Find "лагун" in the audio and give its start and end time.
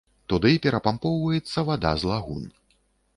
2.13-2.43